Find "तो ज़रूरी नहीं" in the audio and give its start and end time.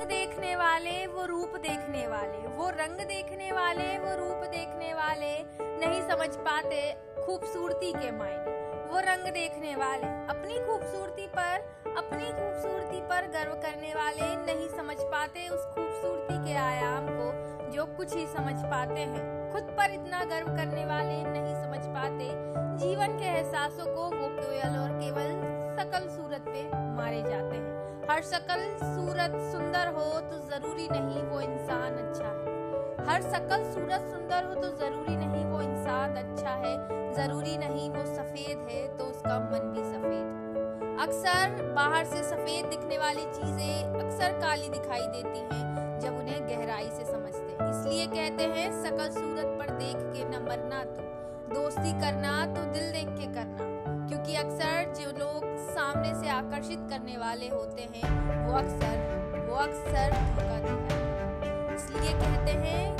30.22-31.22, 34.54-35.44